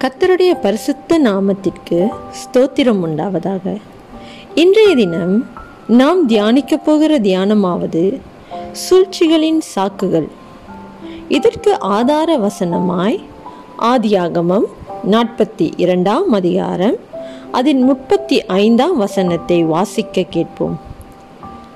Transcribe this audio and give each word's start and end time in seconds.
கத்தருடைய 0.00 0.60
பரிசுத்த 0.60 1.18
நாமத்திற்கு 1.18 2.08
ஸ்தோத்திரம் 2.30 3.00
உண்டாவதாக. 3.06 3.80
இன்றைய 4.54 4.94
தினம் 4.94 5.46
நாம் 5.86 6.28
தியானிக்கப் 6.28 6.84
போகிற 6.84 7.18
தியானமாவது 7.18 8.20
சூழ்ச்சிகளின் 8.72 9.60
சாக்குகள். 9.74 10.28
இதற்கு 11.28 11.80
ஆதார 11.80 12.38
வசனமாய் 12.38 13.22
ஆதியாகமம் 13.78 14.64
நாற்பத்தி 15.10 15.72
இரண்டாம் 15.76 16.32
அதிகாரம் 16.32 16.96
அதன் 17.52 17.82
முப்பத்தி 17.82 18.44
ஐந்தாம் 18.44 18.96
வசனத்தை 18.96 19.64
வாசிக்க 19.64 20.22
கேட்போம். 20.22 20.80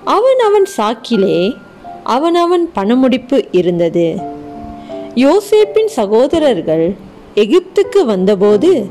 அவன் 0.05 0.41
அவன் 0.47 0.67
சாக்கிலே 0.77 1.57
அவனவன் 2.05 2.71
பணமுடிப்பு 2.75 3.49
இருந்தது. 3.51 4.21
யோசேப்பின் 5.15 5.87
சகோதரர்கள் 5.87 7.09
எகிப்துக்கு 7.35 8.05
வந்தபோது 8.05 8.87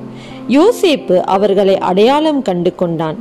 யோசேப்பு 0.48 1.20
அவர்களை 1.20 1.78
அடையாளம் 1.78 2.42
கண்டு 2.42 2.76
கொண்டான். 2.76 3.18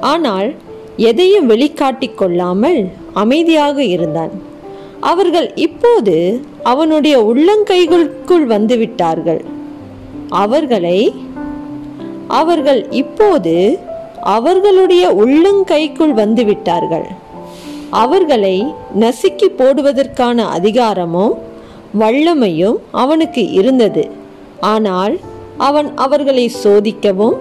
ஆனால் 0.00 0.54
எதையும் 0.96 1.46
வெளிக்காட்டிக் 1.46 2.18
கொள்ளாமல் 2.18 2.88
அமைதியாக 3.12 3.84
இருந்தான். 3.84 4.30
அவர்கள் 5.00 5.54
இப்போது 5.54 6.44
அவனுடைய 6.62 7.18
உள்ளங்கைகளுக்குள் 7.20 8.46
வந்துவிட்டார்கள். 8.46 9.44
அவர்களை 10.28 11.14
அவர்கள் 12.28 12.90
இப்போது 12.90 13.78
அவர்களுடைய 14.20 15.12
உள்ளங்கைக்குள் 15.12 16.14
வந்துவிட்டார்கள். 16.14 17.04
அவர்களை 17.90 18.74
நசுக்கி 19.00 19.48
போடுவதற்கான 19.58 20.36
அதிகாரமும் 20.48 21.34
வல்லமையும் 21.98 22.76
அவனுக்கு 22.90 23.50
இருந்தது. 23.50 24.10
ஆனால் 24.60 25.20
அவன் 25.58 25.96
அவர்களை 25.96 26.52
சோதிக்கவும் 26.62 27.36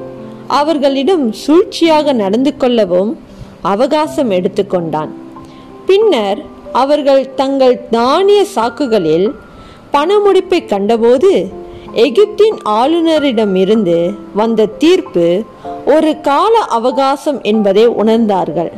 அவர்களிடம் 0.47 1.33
சூழ்ச்சியாக 1.47 2.13
நடந்து 2.13 2.57
கொள்ளவும் 2.57 3.19
அவகாசம் 3.61 4.31
எடுத்துக்கொண்டான். 4.31 5.11
பின்னர் 5.85 6.41
அவர்கள் 6.71 7.33
தங்கள் 7.35 7.87
தானிய 7.89 8.45
சாக்குகளில் 8.55 9.35
பணமுடிப்பை 9.93 10.65
கண்டபோது 10.65 11.31
எகிப்தின் 11.93 12.57
ஆளுநரிடமிருந்து 12.63 14.13
வந்த 14.33 14.65
தீர்ப்பு 14.65 15.43
ஒரு 15.85 16.21
கால 16.21 16.59
அவகாசம் 16.59 17.41
என்பதை 17.41 17.87
உணர்ந்தார்கள். 17.87 18.71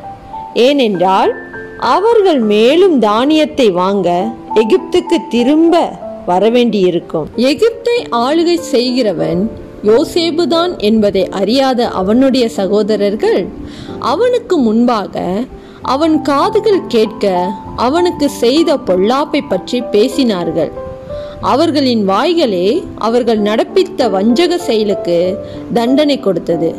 ஏனென்றால் 0.54 1.34
அவர்கள் 1.80 2.40
மேலும் 2.40 3.00
தானியத்தை 3.00 3.72
வாங்க 3.72 4.10
எகிப்துக்கு 4.54 5.18
திரும்ப 5.30 6.04
வரவேண்டியிருக்கும். 6.28 7.28
எகிப்தை 7.36 7.98
ஆளுகை 8.12 8.58
செய்கிறவன் 8.72 9.42
யோசேபுதான் 9.84 10.72
என்பதை 10.78 11.30
அறியாத 11.30 11.90
அவனுடைய 11.90 12.50
சகோதரர்கள் 12.50 13.48
அவனுக்கு 14.00 14.58
முன்பாக 14.58 15.24
அவன் 15.82 16.22
காதுகள் 16.22 16.88
கேட்க 16.88 17.52
அவனுக்கு 17.76 18.30
செய்த 18.30 18.76
பொல்லாப்பை 18.76 19.42
பற்றி 19.48 19.80
பேசினார்கள். 19.92 20.72
அவர்களின் 21.42 22.04
வாய்களே 22.10 22.68
அவர்கள் 22.96 23.42
நடப்பித்த 23.42 24.10
வஞ்சக 24.10 24.58
செயலுக்கு 24.58 25.18
தண்டனை 25.74 26.20
கொடுத்தது. 26.20 26.70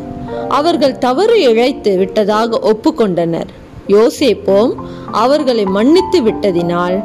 அவர்கள் 0.49 0.99
தவறு 0.99 1.37
இழைத்து 1.51 1.97
விட்டதாக 1.97 2.61
ஒப்புக்கொண்டனர். 2.73 3.51
யோசேப்போம் 3.89 4.73
அவர்களை 5.11 5.65
மன்னித்து 5.65 6.21
விட்டதினால் 6.23 6.97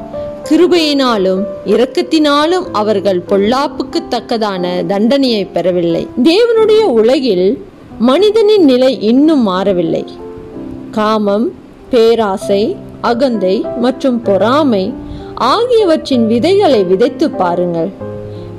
கிருபையினாலும் 0.51 1.41
இரக்கத்தினாலும் 1.65 2.65
அவர்கள் 2.71 3.19
பொல்லாப்புக்கு 3.29 3.99
தக்கதான 4.09 4.85
தண்டனையை 4.85 5.45
பெறவில்லை. 5.45 6.07
தேவனுடைய 6.23 6.81
உலகில் 6.81 7.63
மனிதனின் 7.99 8.63
நிலை 8.63 9.01
இன்னும் 9.01 9.41
மாறவில்லை. 9.41 10.05
காமம் 10.91 11.51
பேராசை 11.89 12.75
அகந்தை 13.01 13.65
மற்றும் 13.77 14.21
பொறாமை 14.21 14.93
ஆகியவற்றின் 15.35 16.27
விதைகளை 16.27 16.83
விதைத்து 16.83 17.29
பாருங்கள். 17.29 17.89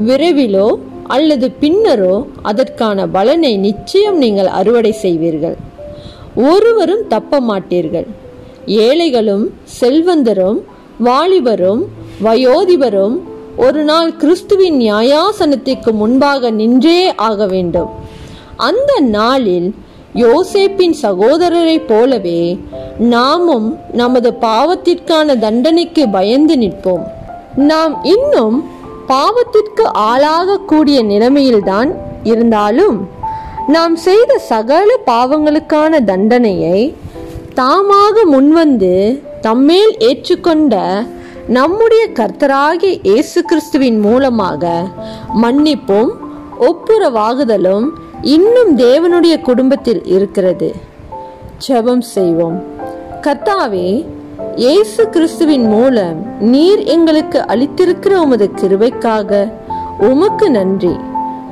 விரைவிலோ 0.06 0.74
அல்லது 1.06 1.52
பின்னரோ 1.60 2.26
அதற்கான 2.42 3.06
பலனை 3.06 3.56
நிச்சயம் 3.56 4.16
நீங்கள் 4.16 4.46
அறுவடை 4.46 4.92
செய்வீர்கள். 4.92 5.56
ஒருவரும் 6.34 7.06
தப்ப 7.08 7.40
மாட்டீர்கள். 7.40 8.06
ஏழைகளும் 8.66 9.54
செல்வந்தரும் 9.80 10.60
வாலிபரும் 11.04 11.82
வயோதிபரும் 12.24 13.14
ஒரு 13.56 13.82
நாள் 13.82 14.10
கிறிஸ்துவின் 14.16 14.76
நியாயாசனத்திற்கு 14.80 15.90
முன்பாக 15.92 16.50
நின்றே 16.50 17.14
ஆக 17.14 17.46
வேண்டும். 17.46 17.90
அந்த 18.68 18.92
நாளில் 19.00 19.68
யோசேப்பின் 20.14 20.94
சகோதரரைப் 21.02 21.86
போலவே 21.86 22.42
நாமும் 22.98 23.68
நமது 23.92 24.30
பாவத்திற்கான 24.40 25.38
தண்டனைக்கு 25.38 26.08
பயந்து 26.08 26.56
நிற்போம். 26.56 27.04
நாம் 27.70 28.04
இன்னும் 28.14 28.56
பாவத்திற்கு 29.08 29.84
ஆளாகக்கூடிய 30.10 30.98
நிலைமையில்தான் 31.12 31.90
இருந்தாலும் 32.22 32.98
நாம் 33.66 33.96
செய்த 33.96 34.38
சகல 34.52 34.88
பாவங்களுக்கான 35.06 36.04
தண்டனையை 36.04 36.94
தாமாக 37.54 38.14
முன்வந்து 38.32 38.94
தம்மேல் 39.44 39.94
ஏற்றுக்கொண்ட 40.08 40.74
நம்முடைய 41.46 42.02
கர்த்தராகிய 42.14 42.92
இயேசு 43.02 43.44
கிறிஸ்துவின் 43.44 44.00
மூலமாக 44.00 44.84
மன்னிப்பும் 45.42 46.10
ஒப்புரவாகுதலும் 46.68 47.86
இன்னும் 48.22 48.78
தேவனுடைய 48.78 49.40
குடும்பத்தில் 49.40 50.02
இருக்கிறது. 50.04 50.74
ஜெபம் 51.66 52.04
செய்வோம். 52.14 52.58
கர்த்தாவே 53.20 54.06
இயேசு 54.56 55.08
கிறிஸ்துவின் 55.08 55.66
மூலம் 55.66 56.18
நீர் 56.38 56.84
எங்களுக்கு 56.84 57.38
அளித்திருக்கிற 57.38 58.14
உமது 58.16 58.50
கிருவைக்காக 58.60 59.52
உமக்கு 59.98 60.50
நன்றி. 60.50 60.96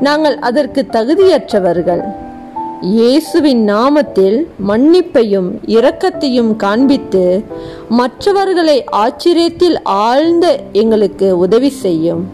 நாங்கள் 0.00 0.38
அதற்கு 0.38 0.86
தகுதியற்றவர்கள். 0.92 2.02
இயேசுவின் 2.80 3.68
நாமத்தில் 3.68 4.46
மன்னிப்பையும் 4.68 5.48
இரக்கத்தையும் 5.66 6.56
காண்பித்து 6.56 7.44
மற்றவர்களை 7.88 8.84
ஆச்சரியத்தில் 8.92 9.80
ஆழ்ந்த 9.82 10.60
எங்களுக்கு 10.72 11.38
உதவி 11.38 11.68
செய்யும். 11.68 12.28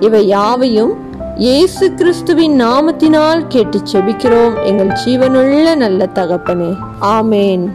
இவை 0.00 0.26
யாவையும் 0.26 0.92
இயேசு 1.36 1.94
கிறிஸ்துவின் 1.94 2.60
நாமத்தினால் 2.60 3.44
கேட்டு 3.48 3.80
செபிக்கிறோம். 3.92 4.64
எங்கள் 4.64 4.96
ஜீவனுள்ள 5.04 5.76
நல்ல 5.76 6.08
தகப்பனே. 6.14 6.76
ஆமேன். 7.00 7.72